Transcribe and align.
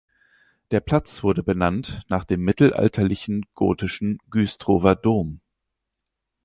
Der 0.71 0.79
Platz 0.79 1.21
wurde 1.21 1.43
benannt 1.43 2.03
nach 2.09 2.23
dem 2.25 2.41
mittelalterlichen 2.41 3.45
gotischen 3.53 4.17
Güstrower 4.31 4.95
Dom. 4.95 5.41